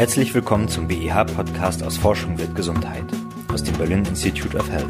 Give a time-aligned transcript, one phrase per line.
[0.00, 3.04] Herzlich willkommen zum BIH-Podcast aus Forschung wird Gesundheit
[3.52, 4.88] aus dem Berlin Institute of Health.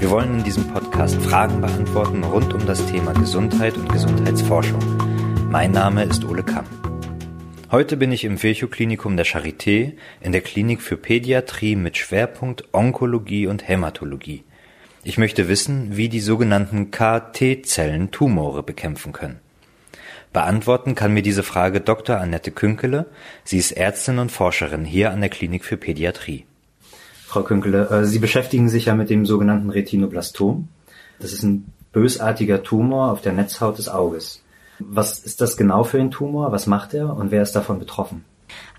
[0.00, 4.80] Wir wollen in diesem Podcast Fragen beantworten rund um das Thema Gesundheit und Gesundheitsforschung.
[5.52, 6.64] Mein Name ist Ole Kamm.
[7.70, 13.46] Heute bin ich im Virchow-Klinikum der Charité in der Klinik für Pädiatrie mit Schwerpunkt Onkologie
[13.46, 14.42] und Hämatologie.
[15.04, 19.38] Ich möchte wissen, wie die sogenannten KT-Zellen Tumore bekämpfen können.
[20.32, 22.18] Beantworten kann mir diese Frage Dr.
[22.18, 23.06] Annette Künkele.
[23.44, 26.46] Sie ist Ärztin und Forscherin hier an der Klinik für Pädiatrie.
[27.26, 30.68] Frau Künkele, äh, Sie beschäftigen sich ja mit dem sogenannten Retinoblastom.
[31.18, 34.42] Das ist ein bösartiger Tumor auf der Netzhaut des Auges.
[34.78, 36.52] Was ist das genau für ein Tumor?
[36.52, 38.24] Was macht er und wer ist davon betroffen?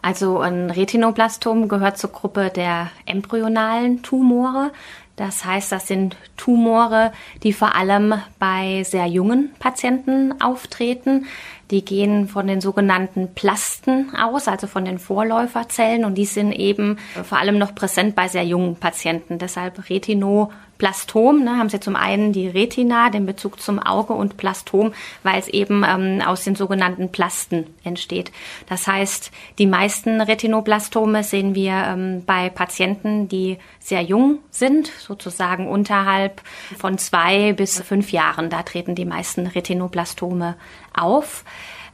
[0.02, 4.72] Also ein Retinoblastom gehört zur Gruppe der embryonalen Tumore.
[5.16, 7.12] Das heißt, das sind Tumore,
[7.44, 11.26] die vor allem bei sehr jungen Patienten auftreten.
[11.70, 16.98] Die gehen von den sogenannten Plasten aus, also von den Vorläuferzellen, und die sind eben
[17.24, 19.38] vor allem noch präsent bei sehr jungen Patienten.
[19.38, 24.38] Deshalb Retino Plastom, ne, haben Sie zum einen die Retina, den Bezug zum Auge und
[24.38, 28.32] Plastom, weil es eben ähm, aus den sogenannten Plasten entsteht.
[28.68, 29.30] Das heißt,
[29.60, 36.42] die meisten Retinoblastome sehen wir ähm, bei Patienten, die sehr jung sind, sozusagen unterhalb
[36.80, 38.50] von zwei bis fünf Jahren.
[38.50, 40.56] Da treten die meisten Retinoblastome
[40.96, 41.46] auf.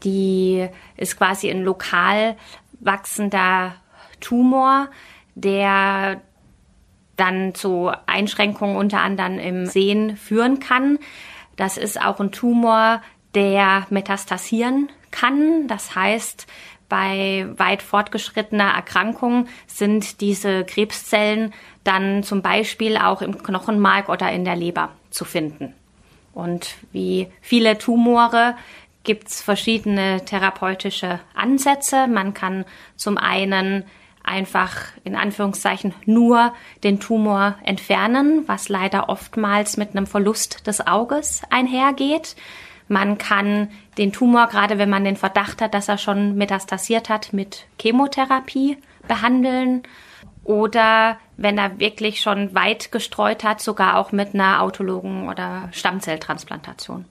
[0.05, 2.38] Die ist quasi ein lokal
[2.79, 3.75] wachsender
[4.22, 4.88] Tumor,
[5.35, 6.22] der
[7.17, 10.99] dann zu Einschränkungen unter anderem im Sehen führen kann.
[11.55, 13.01] Das ist auch ein Tumor,
[13.35, 15.67] der metastasieren kann.
[15.67, 16.47] Das heißt,
[16.89, 24.45] bei weit fortgeschrittener Erkrankung sind diese Krebszellen dann zum Beispiel auch im Knochenmark oder in
[24.45, 25.73] der Leber zu finden.
[26.33, 28.55] Und wie viele Tumore
[29.03, 32.07] gibt es verschiedene therapeutische Ansätze.
[32.07, 33.85] Man kann zum einen
[34.28, 36.53] einfach in Anführungszeichen nur
[36.84, 42.35] den Tumor entfernen, was leider oftmals mit einem Verlust des Auges einhergeht.
[42.88, 47.34] Man kann den Tumor, gerade wenn man den Verdacht hat, dass er schon metastasiert hat,
[47.34, 49.84] mit Chemotherapie behandeln
[50.44, 57.06] oder wenn er wirklich schon weit gestreut hat, sogar auch mit einer autologen oder Stammzelltransplantation.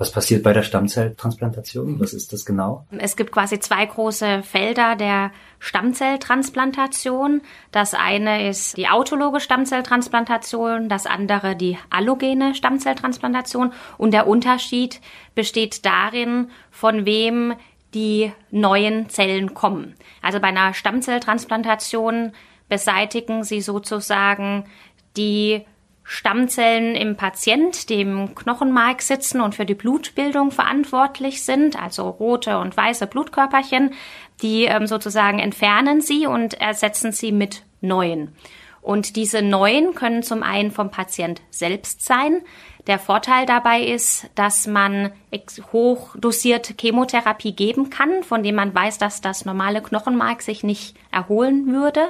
[0.00, 1.98] Was passiert bei der Stammzelltransplantation?
[1.98, 2.86] Was ist das genau?
[2.96, 7.42] Es gibt quasi zwei große Felder der Stammzelltransplantation.
[7.72, 13.72] Das eine ist die autologe Stammzelltransplantation, das andere die allogene Stammzelltransplantation.
[13.96, 15.00] Und der Unterschied
[15.34, 17.54] besteht darin, von wem
[17.92, 19.96] die neuen Zellen kommen.
[20.22, 22.30] Also bei einer Stammzelltransplantation
[22.68, 24.64] beseitigen sie sozusagen
[25.16, 25.64] die
[26.10, 32.56] Stammzellen im Patient, die im Knochenmark sitzen und für die Blutbildung verantwortlich sind, also rote
[32.58, 33.92] und weiße Blutkörperchen,
[34.40, 38.34] die ähm, sozusagen entfernen sie und ersetzen sie mit neuen.
[38.80, 42.40] Und diese neuen können zum einen vom Patient selbst sein.
[42.86, 45.12] Der Vorteil dabei ist, dass man
[45.74, 51.66] hochdosierte Chemotherapie geben kann, von dem man weiß, dass das normale Knochenmark sich nicht erholen
[51.66, 52.08] würde.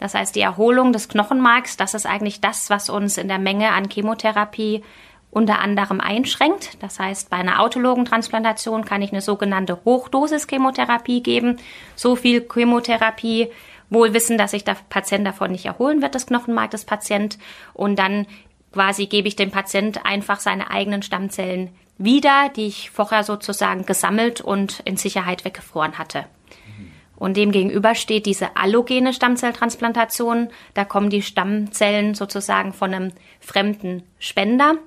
[0.00, 3.70] Das heißt, die Erholung des Knochenmarks, das ist eigentlich das, was uns in der Menge
[3.70, 4.82] an Chemotherapie
[5.30, 6.82] unter anderem einschränkt.
[6.82, 11.58] Das heißt, bei einer autologen Transplantation kann ich eine sogenannte Hochdosis-Chemotherapie geben.
[11.94, 13.50] So viel Chemotherapie,
[13.90, 17.38] wohl wissen, dass sich der Patient davon nicht erholen wird, das Knochenmark des Patient.
[17.74, 18.26] Und dann
[18.72, 24.40] quasi gebe ich dem Patient einfach seine eigenen Stammzellen wieder, die ich vorher sozusagen gesammelt
[24.40, 26.24] und in Sicherheit weggefroren hatte.
[27.20, 30.48] Und dem gegenüber steht diese allogene Stammzelltransplantation.
[30.74, 34.78] Da kommen die Stammzellen sozusagen von einem fremden Spender.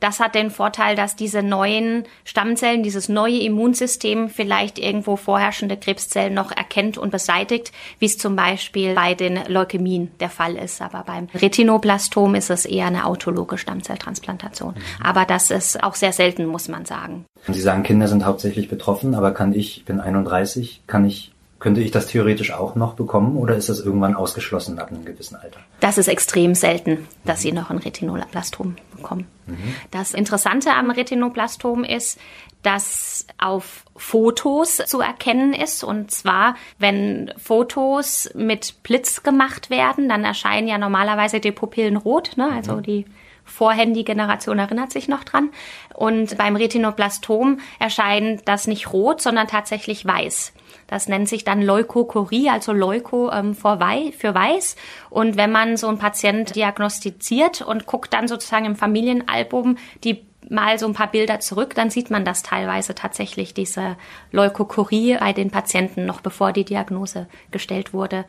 [0.00, 6.34] Das hat den Vorteil, dass diese neuen Stammzellen, dieses neue Immunsystem vielleicht irgendwo vorherrschende Krebszellen
[6.34, 10.82] noch erkennt und beseitigt, wie es zum Beispiel bei den Leukämien der Fall ist.
[10.82, 14.74] Aber beim Retinoblastom ist es eher eine autologe Stammzelltransplantation.
[14.74, 15.02] Mhm.
[15.02, 17.24] Aber das ist auch sehr selten, muss man sagen.
[17.48, 21.80] Sie sagen, Kinder sind hauptsächlich betroffen, aber kann ich, ich bin 31, kann ich könnte
[21.80, 25.60] ich das theoretisch auch noch bekommen oder ist das irgendwann ausgeschlossen ab einem gewissen Alter?
[25.80, 27.42] Das ist extrem selten, dass mhm.
[27.42, 29.26] Sie noch ein Retinoblastom bekommen.
[29.46, 29.74] Mhm.
[29.90, 32.18] Das Interessante am Retinoblastom ist,
[32.62, 35.84] dass auf Fotos zu erkennen ist.
[35.84, 42.32] Und zwar, wenn Fotos mit Blitz gemacht werden, dann erscheinen ja normalerweise die Pupillen rot,
[42.36, 42.50] ne?
[42.52, 42.82] also mhm.
[42.82, 43.04] die
[43.44, 45.50] Vorhandy-Generation erinnert sich noch dran.
[45.94, 50.52] Und beim Retinoblastom erscheint das nicht rot, sondern tatsächlich weiß.
[50.88, 54.76] Das nennt sich dann Leukokorie, also Leuko ähm, für weiß.
[55.10, 60.78] Und wenn man so einen Patient diagnostiziert und guckt dann sozusagen im Familienalbum die mal
[60.78, 63.96] so ein paar Bilder zurück, dann sieht man das teilweise tatsächlich, diese
[64.32, 68.24] Leukokurie bei den Patienten, noch bevor die Diagnose gestellt wurde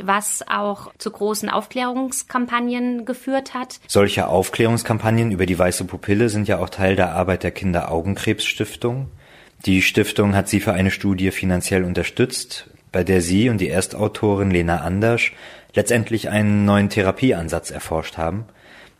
[0.00, 3.80] was auch zu großen Aufklärungskampagnen geführt hat.
[3.86, 9.08] Solche Aufklärungskampagnen über die weiße Pupille sind ja auch Teil der Arbeit der Kinderaugenkrebsstiftung.
[9.66, 14.50] Die Stiftung hat sie für eine Studie finanziell unterstützt, bei der sie und die Erstautorin
[14.50, 15.32] Lena Andersch
[15.74, 18.46] letztendlich einen neuen Therapieansatz erforscht haben.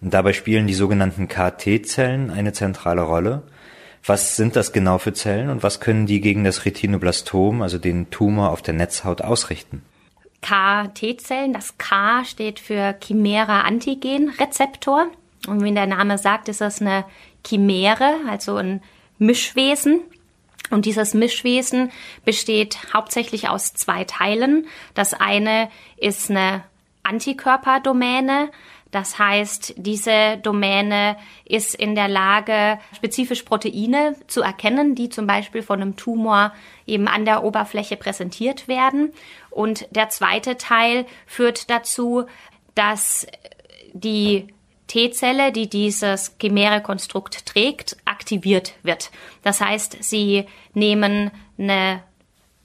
[0.00, 3.42] Und dabei spielen die sogenannten KT-Zellen eine zentrale Rolle.
[4.04, 8.10] Was sind das genau für Zellen und was können die gegen das Retinoblastom, also den
[8.10, 9.82] Tumor auf der Netzhaut, ausrichten?
[10.40, 15.06] KT-Zellen, das K steht für Chimera-Antigen-Rezeptor.
[15.48, 17.04] Und wie der Name sagt, ist das eine
[17.44, 18.82] Chimäre, also ein
[19.18, 20.00] Mischwesen.
[20.70, 21.90] Und dieses Mischwesen
[22.24, 24.66] besteht hauptsächlich aus zwei Teilen.
[24.94, 26.62] Das eine ist eine
[27.02, 28.50] Antikörperdomäne.
[28.90, 35.62] Das heißt, diese Domäne ist in der Lage, spezifisch Proteine zu erkennen, die zum Beispiel
[35.62, 36.52] von einem Tumor
[36.86, 39.12] eben an der Oberfläche präsentiert werden.
[39.50, 42.26] Und der zweite Teil führt dazu,
[42.74, 43.26] dass
[43.92, 44.48] die
[44.86, 47.96] T-Zelle, die dieses Chimäre-Konstrukt trägt,
[48.28, 49.10] aktiviert wird.
[49.42, 50.44] Das heißt, sie
[50.74, 52.02] nehmen eine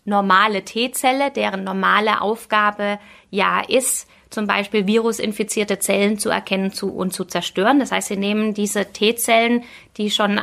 [0.03, 2.99] normale T-Zelle, deren normale Aufgabe
[3.29, 7.79] ja ist, zum Beispiel virusinfizierte Zellen zu erkennen zu, und zu zerstören.
[7.79, 9.63] Das heißt, sie nehmen diese T-Zellen,
[9.95, 10.41] die schon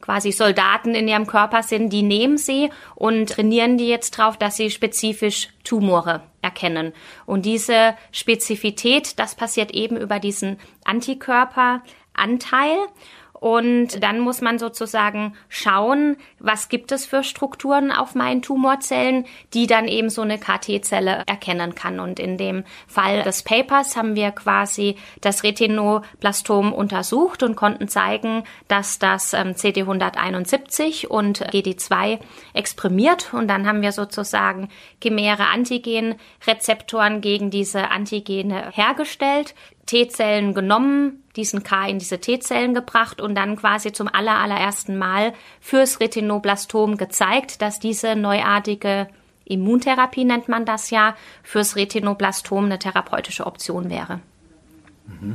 [0.00, 4.56] quasi Soldaten in ihrem Körper sind, die nehmen sie und trainieren die jetzt drauf, dass
[4.56, 6.94] sie spezifisch Tumore erkennen.
[7.26, 12.78] Und diese Spezifität, das passiert eben über diesen Antikörperanteil.
[13.40, 19.66] Und dann muss man sozusagen schauen, was gibt es für Strukturen auf meinen Tumorzellen, die
[19.66, 22.00] dann eben so eine KT-Zelle erkennen kann.
[22.00, 28.44] Und in dem Fall des Papers haben wir quasi das Retinoblastom untersucht und konnten zeigen,
[28.68, 32.20] dass das ähm, CD171 und GD2
[32.54, 33.34] exprimiert.
[33.34, 34.68] Und dann haben wir sozusagen
[35.02, 39.54] chimäre Antigen-Rezeptoren gegen diese Antigene hergestellt,
[39.86, 45.32] T-Zellen genommen, diesen K in diese T-Zellen gebracht und dann quasi zum aller, allerersten Mal
[45.60, 49.08] fürs Retinoblastom gezeigt, dass diese neuartige
[49.44, 54.20] Immuntherapie nennt man das ja, fürs Retinoblastom eine therapeutische Option wäre.
[55.06, 55.34] Mhm.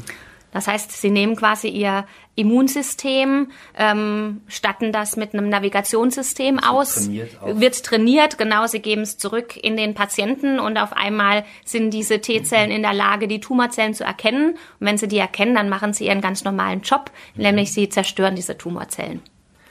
[0.52, 2.06] Das heißt, sie nehmen quasi ihr
[2.36, 9.02] Immunsystem, ähm, statten das mit einem Navigationssystem das aus, trainiert wird trainiert, genau, sie geben
[9.02, 13.40] es zurück in den Patienten und auf einmal sind diese T-Zellen in der Lage, die
[13.40, 14.56] Tumorzellen zu erkennen.
[14.80, 17.44] Und wenn sie die erkennen, dann machen sie ihren ganz normalen Job, mhm.
[17.44, 19.22] nämlich sie zerstören diese Tumorzellen.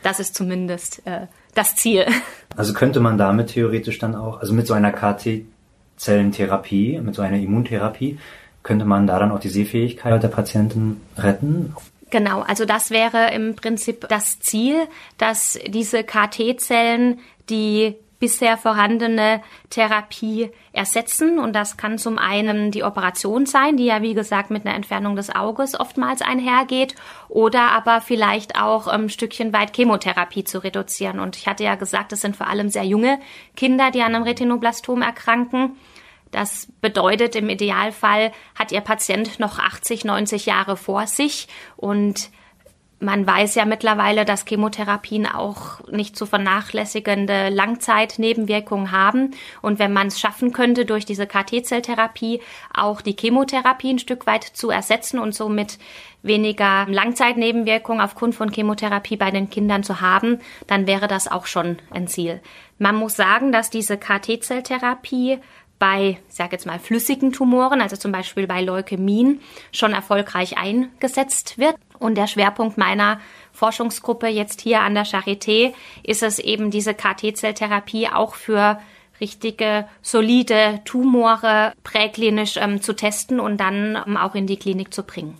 [0.02, 2.06] Das ist zumindest äh, das Ziel.
[2.56, 7.38] Also könnte man damit theoretisch dann auch, also mit so einer KT-Zellentherapie, mit so einer
[7.38, 8.18] Immuntherapie,
[8.62, 11.74] könnte man da dann auch die Sehfähigkeit der Patienten retten?
[12.10, 14.86] Genau, also das wäre im Prinzip das Ziel,
[15.18, 17.20] dass diese KT-Zellen
[17.50, 21.38] die bisher vorhandene Therapie ersetzen.
[21.38, 25.16] Und das kann zum einen die Operation sein, die ja wie gesagt mit einer Entfernung
[25.16, 26.94] des Auges oftmals einhergeht,
[27.28, 31.20] oder aber vielleicht auch ein ähm, Stückchen weit Chemotherapie zu reduzieren.
[31.20, 33.20] Und ich hatte ja gesagt, es sind vor allem sehr junge
[33.56, 35.76] Kinder, die an einem Retinoblastom erkranken.
[36.30, 42.30] Das bedeutet, im Idealfall hat Ihr Patient noch 80, 90 Jahre vor sich und
[43.00, 49.32] man weiß ja mittlerweile, dass Chemotherapien auch nicht zu vernachlässigende Langzeitnebenwirkungen haben.
[49.62, 52.40] Und wenn man es schaffen könnte, durch diese KT-Zelltherapie
[52.74, 55.78] auch die Chemotherapie ein Stück weit zu ersetzen und somit
[56.22, 61.78] weniger Langzeitnebenwirkungen aufgrund von Chemotherapie bei den Kindern zu haben, dann wäre das auch schon
[61.90, 62.40] ein Ziel.
[62.78, 65.38] Man muss sagen, dass diese KT-Zelltherapie
[65.78, 69.40] bei, sage jetzt mal, flüssigen Tumoren, also zum Beispiel bei Leukämien,
[69.72, 71.76] schon erfolgreich eingesetzt wird.
[71.98, 73.20] Und der Schwerpunkt meiner
[73.52, 78.78] Forschungsgruppe jetzt hier an der Charité ist es eben diese KT-Zelltherapie auch für
[79.20, 85.02] richtige, solide Tumore präklinisch ähm, zu testen und dann ähm, auch in die Klinik zu
[85.02, 85.36] bringen.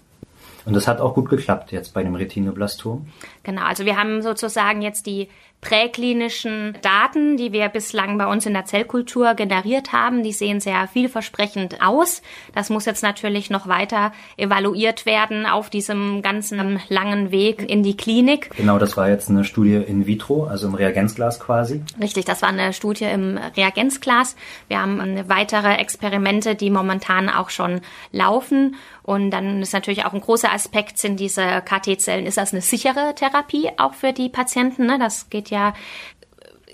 [0.64, 3.06] Und das hat auch gut geklappt jetzt bei dem Retinoblastom?
[3.42, 5.28] Genau, also wir haben sozusagen jetzt die
[5.60, 10.22] präklinischen Daten, die wir bislang bei uns in der Zellkultur generiert haben.
[10.22, 12.22] Die sehen sehr vielversprechend aus.
[12.54, 17.96] Das muss jetzt natürlich noch weiter evaluiert werden auf diesem ganzen langen Weg in die
[17.96, 18.50] Klinik.
[18.56, 21.82] Genau, das war jetzt eine Studie in vitro, also im Reagenzglas quasi.
[22.00, 24.36] Richtig, das war eine Studie im Reagenzglas.
[24.68, 27.80] Wir haben weitere Experimente, die momentan auch schon
[28.12, 28.76] laufen.
[29.08, 33.14] Und dann ist natürlich auch ein großer Aspekt, sind diese KT-Zellen, ist das eine sichere
[33.14, 34.84] Therapie auch für die Patienten?
[34.84, 34.98] Ne?
[34.98, 35.72] Das geht ja,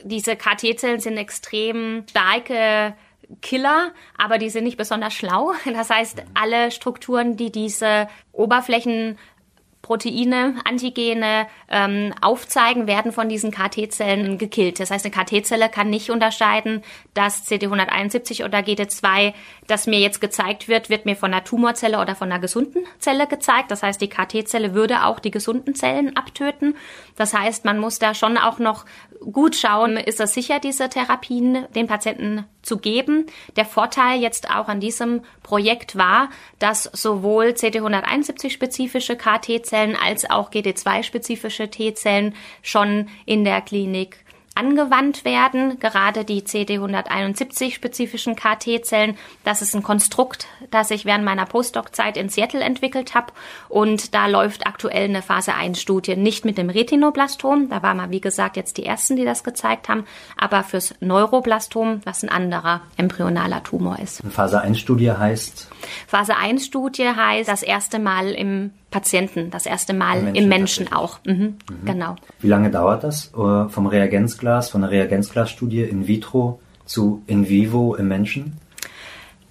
[0.02, 2.94] diese KT-Zellen sind extrem starke
[3.40, 5.52] Killer, aber die sind nicht besonders schlau.
[5.64, 9.16] Das heißt, alle Strukturen, die diese Oberflächen
[9.84, 14.80] Proteine, Antigene ähm, aufzeigen, werden von diesen KT-Zellen gekillt.
[14.80, 19.34] Das heißt, eine KT-Zelle kann nicht unterscheiden, dass CD171 oder GD2,
[19.66, 23.26] das mir jetzt gezeigt wird, wird mir von einer Tumorzelle oder von einer gesunden Zelle
[23.26, 23.70] gezeigt.
[23.70, 26.76] Das heißt, die KT-Zelle würde auch die gesunden Zellen abtöten.
[27.16, 28.86] Das heißt, man muss da schon auch noch
[29.20, 33.26] gut schauen, ist es sicher, diese Therapien den Patienten zu geben.
[33.56, 41.70] Der Vorteil jetzt auch an diesem Projekt war, dass sowohl CD171-spezifische KT-Zellen als auch GD2-spezifische
[41.70, 49.16] T-Zellen schon in der Klinik angewandt werden, gerade die CD171-spezifischen KT-Zellen.
[49.42, 53.32] Das ist ein Konstrukt, das ich während meiner Postdoc-Zeit in Seattle entwickelt habe.
[53.68, 57.68] Und da läuft aktuell eine Phase-1-Studie nicht mit dem Retinoblastom.
[57.68, 60.04] Da waren wir, wie gesagt, jetzt die ersten, die das gezeigt haben.
[60.36, 64.22] Aber fürs Neuroblastom, was ein anderer embryonaler Tumor ist.
[64.24, 65.68] Phase-1-Studie heißt?
[66.06, 71.18] Phase-1-Studie heißt das erste Mal im Patienten, das erste Mal Menschen im Menschen auch.
[71.26, 71.84] Mhm, mhm.
[71.84, 72.14] Genau.
[72.38, 77.96] Wie lange dauert das äh, vom Reagenzglas, von der Reagenzglasstudie in vitro zu in vivo
[77.96, 78.60] im Menschen?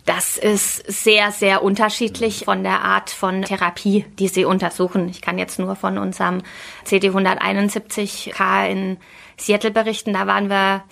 [0.05, 5.09] Das ist sehr, sehr unterschiedlich von der Art von Therapie, die Sie untersuchen.
[5.09, 6.41] Ich kann jetzt nur von unserem
[6.85, 8.97] CD171K in
[9.35, 10.13] Seattle berichten.
[10.13, 10.83] Da waren wir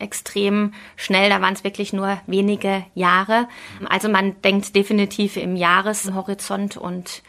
[0.00, 1.30] extrem schnell.
[1.30, 3.48] Da waren es wirklich nur wenige Jahre.
[3.88, 7.22] Also man denkt definitiv im Jahreshorizont und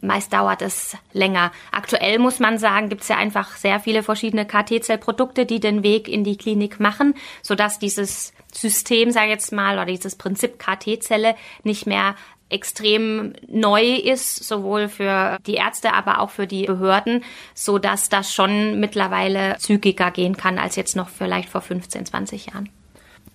[0.00, 1.52] Meist dauert es länger.
[1.72, 6.08] Aktuell muss man sagen, gibt es ja einfach sehr viele verschiedene KT-Zellprodukte, die den Weg
[6.08, 11.34] in die Klinik machen, sodass dieses System, sage ich jetzt mal, oder dieses Prinzip KT-Zelle
[11.64, 12.14] nicht mehr
[12.48, 17.24] extrem neu ist, sowohl für die Ärzte, aber auch für die Behörden,
[17.54, 22.46] so dass das schon mittlerweile zügiger gehen kann als jetzt noch vielleicht vor 15, 20
[22.46, 22.68] Jahren.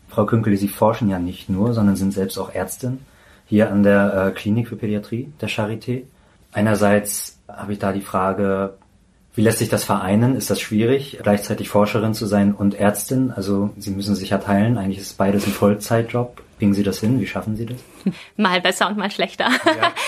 [0.07, 2.99] Frau Künkel, Sie forschen ja nicht nur, sondern sind selbst auch Ärztin
[3.47, 6.03] hier an der äh, Klinik für Pädiatrie der Charité.
[6.51, 8.77] Einerseits habe ich da die Frage,
[9.33, 10.35] wie lässt sich das vereinen?
[10.35, 13.31] Ist das schwierig, gleichzeitig Forscherin zu sein und Ärztin?
[13.31, 14.77] Also Sie müssen sich ja teilen.
[14.77, 16.41] Eigentlich ist beides ein Vollzeitjob.
[16.57, 17.19] Kriegen Sie das hin?
[17.19, 17.77] Wie schaffen Sie das?
[18.35, 19.49] Mal besser und mal schlechter.
[19.65, 19.91] Ja.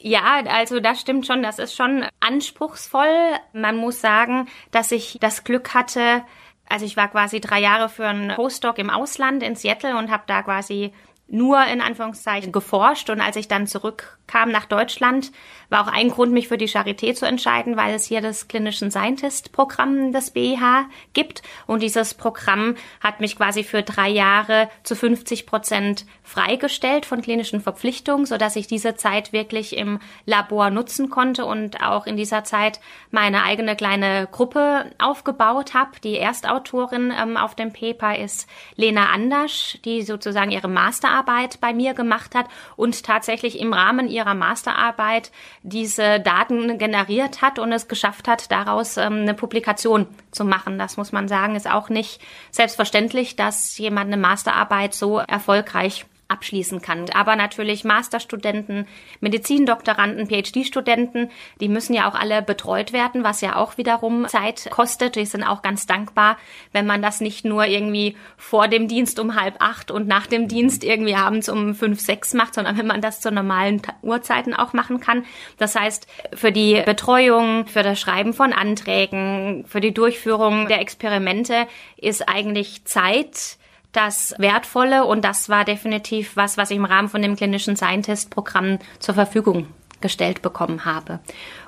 [0.00, 1.42] Ja, also das stimmt schon.
[1.42, 3.32] Das ist schon anspruchsvoll.
[3.52, 6.22] Man muss sagen, dass ich das Glück hatte.
[6.68, 10.22] Also ich war quasi drei Jahre für einen Postdoc im Ausland in Seattle und habe
[10.28, 10.92] da quasi
[11.28, 15.30] nur in Anführungszeichen geforscht und als ich dann zurückkam nach Deutschland,
[15.68, 18.90] war auch ein Grund, mich für die Charité zu entscheiden, weil es hier das Clinician
[18.90, 24.96] Scientist Programm des BIH gibt und dieses Programm hat mich quasi für drei Jahre zu
[24.96, 31.10] 50 Prozent freigestellt von klinischen Verpflichtungen, so dass ich diese Zeit wirklich im Labor nutzen
[31.10, 32.80] konnte und auch in dieser Zeit
[33.10, 36.00] meine eigene kleine Gruppe aufgebaut habe.
[36.02, 41.72] Die Erstautorin ähm, auf dem Paper ist Lena Andersch, die sozusagen ihre Master Masterarbeit bei
[41.72, 42.46] mir gemacht hat
[42.76, 45.30] und tatsächlich im Rahmen ihrer Masterarbeit
[45.62, 50.78] diese Daten generiert hat und es geschafft hat, daraus ähm, eine Publikation zu machen.
[50.78, 52.20] Das muss man sagen, ist auch nicht
[52.50, 57.06] selbstverständlich, dass jemand eine Masterarbeit so erfolgreich abschließen kann.
[57.14, 58.86] Aber natürlich Masterstudenten,
[59.20, 61.30] Medizindoktoranden, PhD-Studenten,
[61.60, 65.16] die müssen ja auch alle betreut werden, was ja auch wiederum Zeit kostet.
[65.16, 66.36] Die sind auch ganz dankbar,
[66.72, 70.48] wenn man das nicht nur irgendwie vor dem Dienst um halb acht und nach dem
[70.48, 74.74] Dienst irgendwie abends um fünf, sechs macht, sondern wenn man das zu normalen Uhrzeiten auch
[74.74, 75.24] machen kann.
[75.56, 81.66] Das heißt, für die Betreuung, für das Schreiben von Anträgen, für die Durchführung der Experimente
[81.96, 83.57] ist eigentlich Zeit,
[83.92, 88.78] das Wertvolle und das war definitiv was, was ich im Rahmen von dem klinischen Scientist-Programm
[88.98, 89.68] zur Verfügung
[90.00, 91.20] gestellt bekommen habe.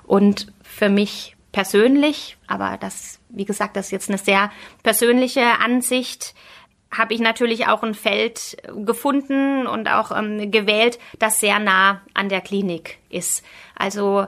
[0.06, 4.50] Und für mich persönlich, aber das, wie gesagt, das ist jetzt eine sehr
[4.82, 6.34] persönliche Ansicht,
[6.92, 12.28] habe ich natürlich auch ein Feld gefunden und auch ähm, gewählt, das sehr nah an
[12.28, 13.44] der Klinik ist.
[13.76, 14.26] Also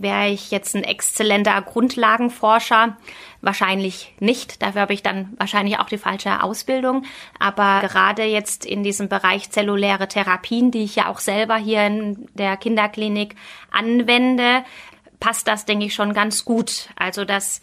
[0.00, 2.96] Wäre ich jetzt ein exzellenter Grundlagenforscher?
[3.42, 4.62] Wahrscheinlich nicht.
[4.62, 7.04] Dafür habe ich dann wahrscheinlich auch die falsche Ausbildung.
[7.38, 12.26] Aber gerade jetzt in diesem Bereich zelluläre Therapien, die ich ja auch selber hier in
[12.32, 13.34] der Kinderklinik
[13.70, 14.64] anwende,
[15.20, 16.88] passt das, denke ich, schon ganz gut.
[16.96, 17.60] Also das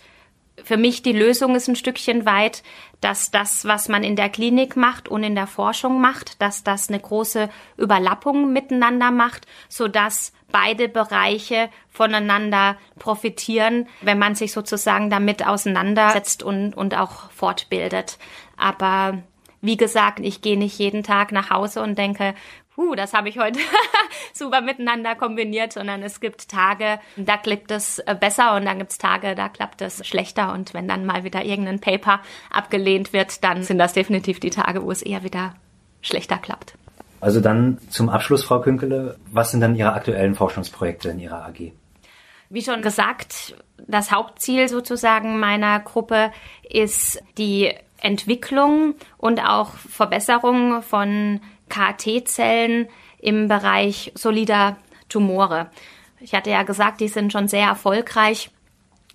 [0.63, 2.63] für mich die Lösung ist ein Stückchen weit,
[2.99, 6.89] dass das, was man in der Klinik macht und in der Forschung macht, dass das
[6.89, 15.09] eine große Überlappung miteinander macht, so dass beide Bereiche voneinander profitieren, wenn man sich sozusagen
[15.09, 18.17] damit auseinandersetzt und, und auch fortbildet.
[18.55, 19.21] Aber
[19.61, 22.33] wie gesagt, ich gehe nicht jeden Tag nach Hause und denke,
[22.77, 23.59] uh, das habe ich heute
[24.33, 28.91] super miteinander kombiniert, sondern es gibt Tage, da klappt es äh, besser und dann gibt
[28.91, 30.53] es Tage, da klappt es schlechter.
[30.53, 34.83] Und wenn dann mal wieder irgendein Paper abgelehnt wird, dann sind das definitiv die Tage,
[34.83, 35.55] wo es eher wieder
[36.01, 36.75] schlechter klappt.
[37.19, 41.71] Also dann zum Abschluss, Frau Künkele, was sind dann Ihre aktuellen Forschungsprojekte in Ihrer AG?
[42.49, 43.55] Wie schon gesagt,
[43.87, 46.31] das Hauptziel sozusagen meiner Gruppe
[46.69, 52.87] ist die Entwicklung und auch Verbesserung von KT-Zellen
[53.19, 54.77] im Bereich solider
[55.09, 55.69] Tumore.
[56.19, 58.49] Ich hatte ja gesagt, die sind schon sehr erfolgreich,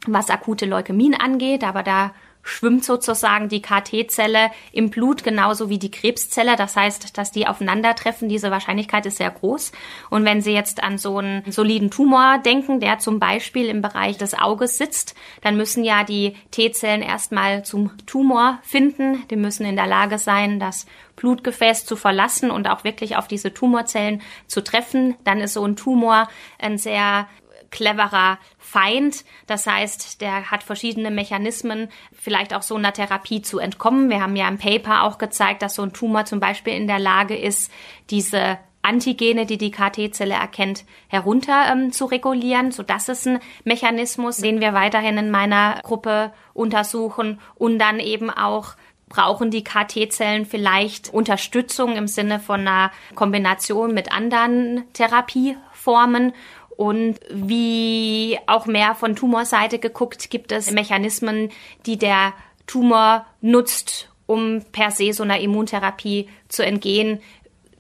[0.06, 5.90] was akute Leukämien angeht, aber da schwimmt sozusagen die KT-Zelle im Blut genauso wie die
[5.90, 6.56] Krebszelle.
[6.56, 8.28] Das heißt, dass die aufeinandertreffen.
[8.28, 9.72] Diese Wahrscheinlichkeit ist sehr groß.
[10.11, 14.18] Und wenn Sie jetzt an so einen soliden Tumor denken, der zum Beispiel im Bereich
[14.18, 19.26] des Auges sitzt, dann müssen ja die T-Zellen erstmal zum Tumor finden.
[19.28, 23.54] Die müssen in der Lage sein, das Blutgefäß zu verlassen und auch wirklich auf diese
[23.54, 25.14] Tumorzellen zu treffen.
[25.25, 27.28] Dann ist so ein Tumor ein sehr
[27.73, 29.25] cleverer Feind.
[29.49, 34.09] Das heißt, der hat verschiedene Mechanismen, vielleicht auch so einer Therapie zu entkommen.
[34.09, 37.00] Wir haben ja im Paper auch gezeigt, dass so ein Tumor zum Beispiel in der
[37.00, 37.73] Lage ist,
[38.11, 42.73] diese Antigene, die die KT-Zelle erkennt, herunter ähm, zu regulieren.
[42.73, 48.29] So, das ist ein Mechanismus, den wir weiterhin in meiner Gruppe untersuchen und dann eben
[48.29, 48.75] auch
[49.12, 56.33] brauchen die KT-Zellen vielleicht Unterstützung im Sinne von einer Kombination mit anderen Therapieformen.
[56.76, 61.50] Und wie auch mehr von Tumorseite geguckt, gibt es Mechanismen,
[61.87, 62.33] die der
[62.67, 67.21] Tumor nutzt, um per se so einer Immuntherapie zu entgehen,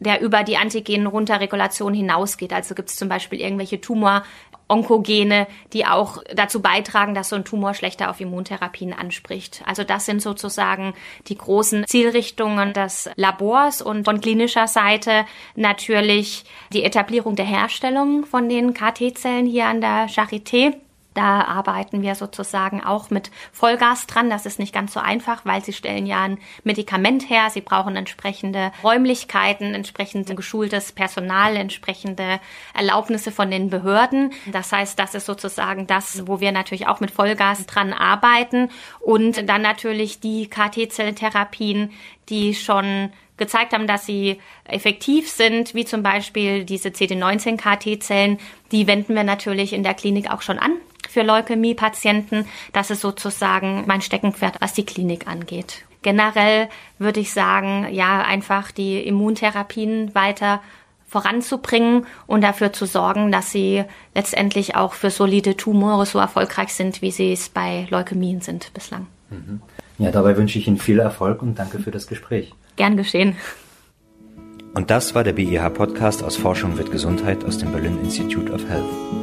[0.02, 2.52] der über die Antigen-Runterregulation hinausgeht.
[2.52, 4.22] Also gibt es zum Beispiel irgendwelche Tumor
[4.68, 9.62] Onkogene, die auch dazu beitragen, dass so ein Tumor schlechter auf Immuntherapien anspricht.
[9.66, 10.94] Also das sind sozusagen
[11.28, 18.48] die großen Zielrichtungen des Labors und von klinischer Seite natürlich die Etablierung der Herstellung von
[18.48, 20.74] den KT-Zellen hier an der Charité
[21.14, 24.30] da arbeiten wir sozusagen auch mit Vollgas dran.
[24.30, 27.50] Das ist nicht ganz so einfach, weil sie stellen ja ein Medikament her.
[27.50, 32.40] Sie brauchen entsprechende Räumlichkeiten, entsprechend geschultes Personal, entsprechende
[32.74, 34.32] Erlaubnisse von den Behörden.
[34.50, 38.70] Das heißt, das ist sozusagen das, wo wir natürlich auch mit Vollgas dran arbeiten.
[39.00, 41.90] Und dann natürlich die KT-Zelltherapien,
[42.28, 48.38] die schon gezeigt haben, dass sie effektiv sind, wie zum Beispiel diese CD19-KT-Zellen,
[48.70, 50.72] die wenden wir natürlich in der Klinik auch schon an
[51.08, 52.46] für Leukämie-Patienten.
[52.72, 55.84] Das ist sozusagen mein Steckenpferd, was die Klinik angeht.
[56.02, 60.60] Generell würde ich sagen, ja, einfach die Immuntherapien weiter
[61.06, 63.84] voranzubringen und dafür zu sorgen, dass sie
[64.14, 69.06] letztendlich auch für solide Tumore so erfolgreich sind, wie sie es bei Leukämien sind bislang.
[69.30, 69.60] Mhm.
[69.98, 72.52] Ja, dabei wünsche ich Ihnen viel Erfolg und danke für das Gespräch.
[72.76, 73.36] Gern geschehen.
[74.74, 79.21] Und das war der BIH-Podcast aus Forschung wird Gesundheit aus dem Berlin Institute of Health.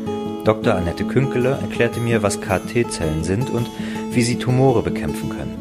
[0.50, 0.74] Dr.
[0.74, 3.70] Annette Künkele erklärte mir, was KT-Zellen sind und
[4.10, 5.60] wie sie Tumore bekämpfen können.